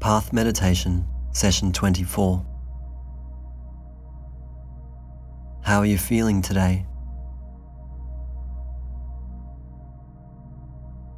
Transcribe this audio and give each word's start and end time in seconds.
Path 0.00 0.32
Meditation, 0.32 1.06
Session 1.32 1.72
24. 1.72 2.42
How 5.62 5.78
are 5.80 5.84
you 5.84 5.98
feeling 5.98 6.40
today? 6.40 6.86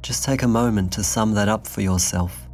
Just 0.01 0.25
take 0.25 0.43
a 0.43 0.49
moment 0.49 0.91
to 0.93 1.03
sum 1.03 1.33
that 1.35 1.47
up 1.47 1.65
for 1.65 1.79
yourself. 1.79 2.49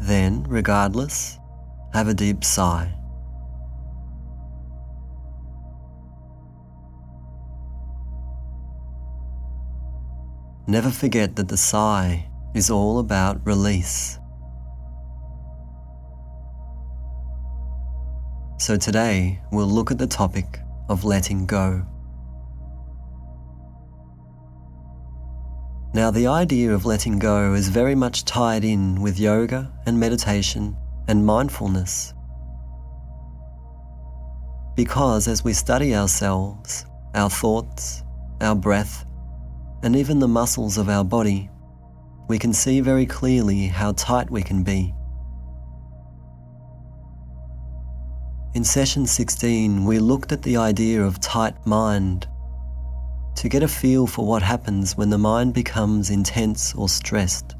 Then, 0.00 0.44
regardless, 0.44 1.36
have 1.92 2.06
a 2.06 2.14
deep 2.14 2.44
sigh. 2.44 2.94
Never 10.68 10.90
forget 10.90 11.36
that 11.36 11.46
the 11.46 11.56
sigh 11.56 12.28
is 12.54 12.70
all 12.70 12.98
about 12.98 13.46
release. 13.46 14.18
So 18.58 18.76
today 18.76 19.40
we'll 19.52 19.68
look 19.68 19.92
at 19.92 19.98
the 19.98 20.08
topic 20.08 20.58
of 20.88 21.04
letting 21.04 21.46
go. 21.46 21.86
Now, 25.94 26.10
the 26.10 26.26
idea 26.26 26.74
of 26.74 26.84
letting 26.84 27.18
go 27.18 27.54
is 27.54 27.68
very 27.68 27.94
much 27.94 28.24
tied 28.24 28.64
in 28.64 29.00
with 29.00 29.18
yoga 29.18 29.72
and 29.86 29.98
meditation 29.98 30.76
and 31.08 31.24
mindfulness. 31.24 32.12
Because 34.74 35.26
as 35.26 35.42
we 35.42 35.54
study 35.54 35.94
ourselves, 35.94 36.84
our 37.14 37.30
thoughts, 37.30 38.02
our 38.42 38.54
breath, 38.54 39.05
and 39.82 39.96
even 39.96 40.18
the 40.18 40.28
muscles 40.28 40.78
of 40.78 40.88
our 40.88 41.04
body, 41.04 41.50
we 42.28 42.38
can 42.38 42.52
see 42.52 42.80
very 42.80 43.06
clearly 43.06 43.66
how 43.66 43.92
tight 43.92 44.30
we 44.30 44.42
can 44.42 44.62
be. 44.62 44.92
In 48.54 48.64
session 48.64 49.06
16, 49.06 49.84
we 49.84 49.98
looked 49.98 50.32
at 50.32 50.42
the 50.42 50.56
idea 50.56 51.02
of 51.02 51.20
tight 51.20 51.66
mind 51.66 52.26
to 53.36 53.48
get 53.48 53.62
a 53.62 53.68
feel 53.68 54.06
for 54.06 54.26
what 54.26 54.42
happens 54.42 54.96
when 54.96 55.10
the 55.10 55.18
mind 55.18 55.52
becomes 55.52 56.10
intense 56.10 56.74
or 56.74 56.88
stressed. 56.88 57.54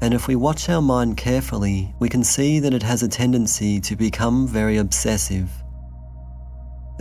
And 0.00 0.14
if 0.14 0.28
we 0.28 0.36
watch 0.36 0.68
our 0.68 0.82
mind 0.82 1.16
carefully, 1.16 1.94
we 1.98 2.08
can 2.08 2.24
see 2.24 2.58
that 2.60 2.74
it 2.74 2.82
has 2.82 3.02
a 3.02 3.08
tendency 3.08 3.80
to 3.80 3.96
become 3.96 4.46
very 4.46 4.78
obsessive 4.78 5.61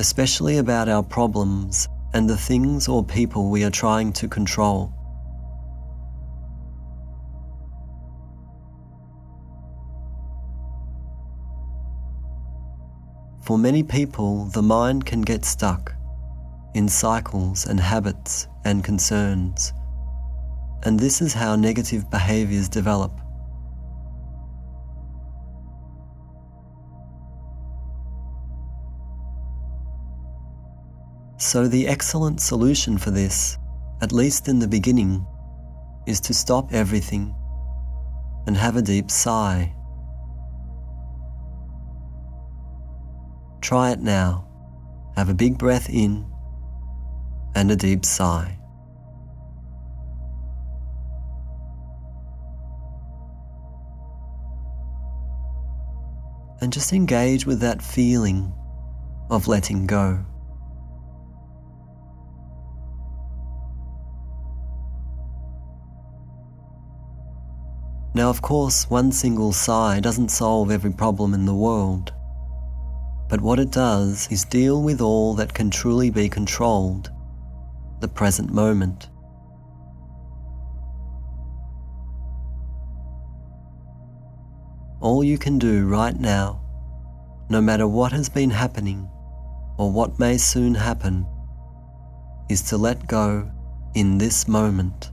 especially 0.02 0.58
about 0.58 0.90
our 0.90 1.04
problems 1.04 1.88
and 2.16 2.28
the 2.28 2.36
things 2.36 2.88
or 2.88 3.06
people 3.06 3.52
we 3.52 3.64
are 3.64 3.70
trying 3.70 4.12
to 4.12 4.28
control. 4.28 4.92
For 13.44 13.60
many 13.60 13.84
people, 13.84 14.46
the 14.46 14.64
mind 14.64 15.06
can 15.06 15.22
get 15.22 15.46
stuck 15.46 15.94
in 16.74 16.90
cycles 16.90 17.68
and 17.68 17.80
habits 17.80 18.48
and 18.66 18.84
concerns, 18.84 19.72
and 20.82 21.00
this 21.00 21.22
is 21.22 21.32
how 21.32 21.56
negative 21.56 22.10
behaviors 22.10 22.68
develop. 22.68 23.12
So, 31.42 31.67
the 31.67 31.88
excellent 31.88 32.40
solution 32.40 33.00
for 33.00 33.09
this, 33.09 33.57
at 34.03 34.12
least 34.12 34.47
in 34.47 34.59
the 34.59 34.68
beginning, 34.68 35.25
is 36.06 36.19
to 36.22 36.35
stop 36.35 36.72
everything 36.72 37.34
and 38.46 38.56
have 38.56 38.75
a 38.75 38.81
deep 38.84 39.09
sigh. 39.09 39.74
Try 43.59 43.90
it 43.90 44.01
now. 44.01 44.47
Have 45.16 45.30
a 45.30 45.34
big 45.34 45.57
breath 45.57 45.90
in 45.90 46.31
and 47.56 47.72
a 47.72 47.75
deep 47.75 48.06
sigh. 48.06 48.59
And 56.62 56.72
just 56.72 56.94
engage 56.94 57.47
with 57.47 57.62
that 57.62 57.81
feeling 57.81 58.53
of 59.31 59.47
letting 59.47 59.88
go. 59.88 60.24
Now, 68.22 68.30
of 68.30 68.44
course, 68.44 68.88
one 68.88 69.12
single 69.12 69.52
sigh 69.52 70.00
doesn't 70.00 70.30
solve 70.30 70.70
every 70.70 70.92
problem 70.92 71.34
in 71.34 71.48
the 71.48 71.56
world. 71.56 72.14
But 73.28 73.42
what 73.42 73.58
it 73.58 73.72
does 73.72 74.28
is 74.30 74.46
deal 74.46 74.84
with 74.84 75.02
all 75.02 75.34
that 75.34 75.56
can 75.56 75.72
truly 75.72 76.12
be 76.12 76.30
controlled 76.30 77.10
the 78.00 78.08
present 78.08 78.54
moment. 78.54 79.10
All 85.00 85.24
you 85.24 85.40
can 85.40 85.58
do 85.58 85.88
right 85.88 86.20
now, 86.20 86.62
no 87.50 87.60
matter 87.60 87.88
what 87.88 88.12
has 88.12 88.30
been 88.30 88.52
happening 88.52 89.10
or 89.80 89.92
what 89.92 90.20
may 90.20 90.38
soon 90.38 90.76
happen, 90.76 91.26
is 92.50 92.62
to 92.70 92.78
let 92.78 93.08
go 93.08 93.50
in 93.96 94.20
this 94.20 94.48
moment 94.48 95.10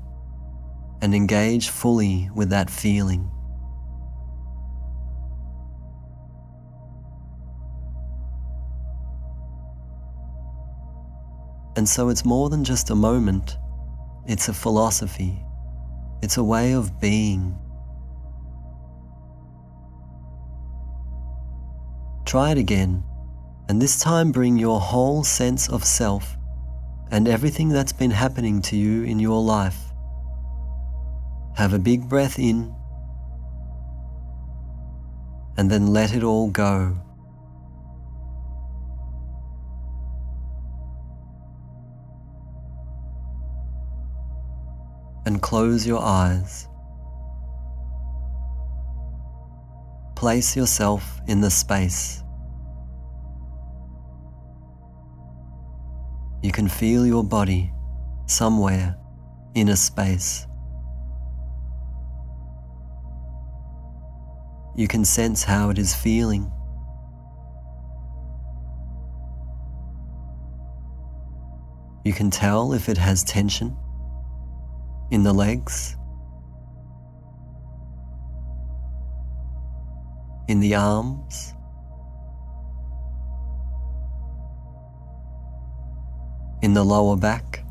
and 1.01 1.15
engage 1.15 1.69
fully 1.69 2.31
with 2.35 2.51
that 2.51 2.71
feeling. 2.71 3.31
And 11.77 11.89
so 11.89 12.09
it's 12.09 12.25
more 12.25 12.51
than 12.51 12.65
just 12.65 12.91
a 12.91 12.95
moment, 12.97 13.57
it's 14.27 14.49
a 14.49 14.53
philosophy, 14.53 15.39
it's 16.23 16.37
a 16.37 16.43
way 16.43 16.73
of 16.73 17.01
being. 17.01 17.57
Try 22.27 22.51
it 22.51 22.59
again, 22.59 23.05
and 23.69 23.81
this 23.81 24.01
time 24.01 24.33
bring 24.33 24.59
your 24.59 24.81
whole 24.81 25.23
sense 25.23 25.69
of 25.69 25.85
self 25.85 26.37
and 27.11 27.29
everything 27.29 27.69
that's 27.69 27.93
been 27.93 28.11
happening 28.11 28.61
to 28.63 28.77
you 28.77 29.05
in 29.05 29.21
your 29.21 29.41
life 29.41 29.88
have 31.57 31.73
a 31.75 31.79
big 31.79 32.09
breath 32.09 32.39
in 32.39 32.75
and 35.59 35.69
then 35.69 35.89
let 35.89 36.15
it 36.15 36.23
all 36.23 36.51
go. 36.51 36.97
And 45.27 45.43
close 45.43 45.87
your 45.87 46.01
eyes. 46.01 46.69
Place 50.15 50.57
yourself 50.57 51.21
in 51.27 51.41
the 51.41 51.51
space. 51.51 52.23
You 56.43 56.53
can 56.53 56.69
feel 56.69 57.05
your 57.05 57.25
body 57.25 57.73
somewhere 58.27 58.97
in 59.55 59.69
a 59.69 59.77
space. 59.77 60.48
You 64.79 64.87
can 64.87 65.05
sense 65.05 65.43
how 65.43 65.71
it 65.71 65.79
is 65.79 65.93
feeling. 65.93 66.53
You 72.05 72.13
can 72.13 72.31
tell 72.31 72.73
if 72.73 72.89
it 72.89 72.97
has 72.97 73.25
tension 73.25 73.77
in 75.11 75.25
the 75.25 75.33
legs, 75.33 75.97
in 80.47 80.61
the 80.61 80.77
arms, 80.77 81.55
in 86.63 86.75
the 86.75 86.85
lower 86.85 87.17
back. 87.17 87.65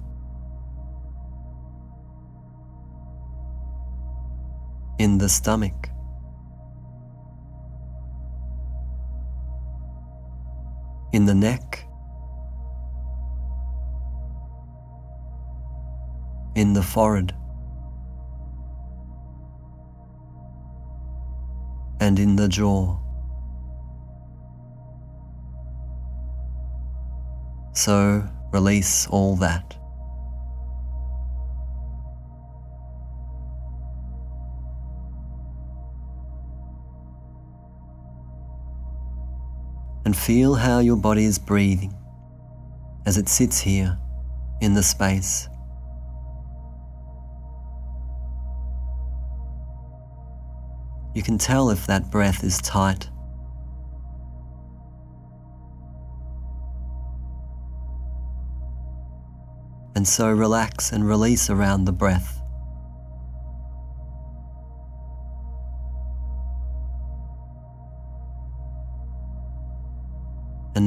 In 4.99 5.19
the 5.19 5.29
stomach. 5.29 5.89
in 11.17 11.25
the 11.25 11.33
neck, 11.33 11.83
in 16.53 16.73
the 16.73 16.83
forehead, 16.83 17.33
and 21.99 22.19
in 22.19 22.35
the 22.35 22.47
jaw. 22.47 22.99
So 27.73 28.23
release 28.51 29.07
all 29.07 29.35
that. 29.37 29.75
And 40.07 40.15
feel 40.15 40.55
how 40.55 40.79
your 40.79 40.95
body 40.95 41.25
is 41.25 41.37
breathing 41.37 41.93
as 43.05 43.17
it 43.17 43.27
sits 43.27 43.59
here 43.59 43.99
in 44.61 44.73
the 44.73 44.81
space. 44.81 45.49
You 51.13 51.21
can 51.21 51.37
tell 51.37 51.71
if 51.71 51.85
that 51.87 52.09
breath 52.09 52.45
is 52.45 52.57
tight. 52.59 53.09
And 59.97 60.07
so 60.07 60.31
relax 60.31 60.93
and 60.93 61.05
release 61.05 61.49
around 61.49 61.83
the 61.83 61.91
breath. 61.91 62.36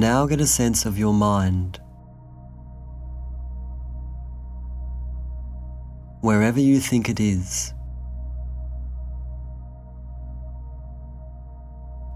Now 0.00 0.26
get 0.26 0.40
a 0.40 0.46
sense 0.46 0.86
of 0.86 0.98
your 0.98 1.14
mind. 1.14 1.78
Wherever 6.22 6.60
you 6.60 6.80
think 6.80 7.08
it 7.08 7.20
is. 7.20 7.74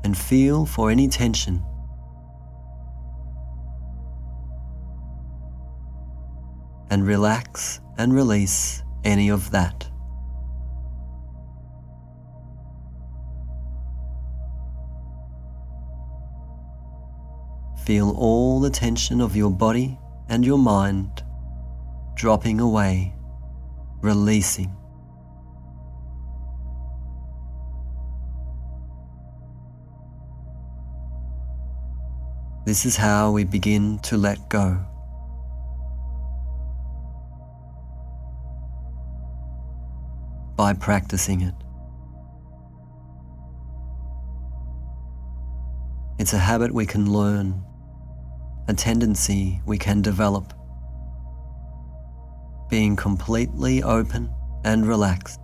and 0.05 0.17
feel 0.17 0.67
for 0.67 0.91
any 0.91 1.09
tension. 1.09 1.65
And 6.91 7.07
relax 7.07 7.81
and 7.99 8.15
release 8.15 8.85
any 9.03 9.31
of 9.31 9.51
that. 9.51 9.89
Feel 17.85 18.15
all 18.17 18.61
the 18.61 18.71
tension 18.71 19.21
of 19.21 19.37
your 19.37 19.51
body 19.51 19.99
and 20.31 20.43
your 20.43 20.57
mind 20.57 21.23
dropping 22.15 22.59
away, 22.59 23.15
releasing. 24.01 24.75
This 32.65 32.87
is 32.87 32.97
how 32.97 33.33
we 33.33 33.45
begin 33.45 33.99
to 34.05 34.17
let 34.17 34.49
go. 34.49 34.83
By 40.57 40.73
practicing 40.73 41.43
it. 41.43 41.55
It's 46.19 46.33
a 46.33 46.39
habit 46.39 46.73
we 46.73 46.87
can 46.87 47.13
learn, 47.13 47.63
a 48.69 48.75
tendency 48.75 49.61
we 49.67 49.79
can 49.79 50.03
develop. 50.03 50.53
Being 52.71 52.97
completely 52.97 53.83
open 53.83 54.33
and 54.65 54.87
relaxed 54.87 55.41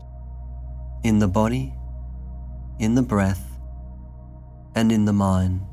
in 1.04 1.18
the 1.18 1.28
body, 1.28 1.74
in 2.78 2.94
the 2.94 3.02
breath, 3.02 3.44
and 4.74 4.90
in 4.90 5.04
the 5.04 5.12
mind. 5.12 5.70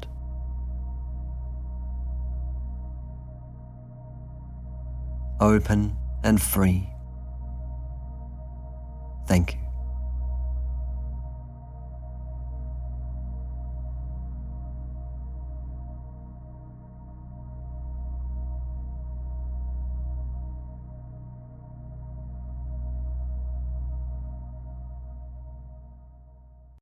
open 5.39 5.95
and 6.23 6.41
free. 6.41 6.89
Thank 9.27 9.53
you. 9.53 9.66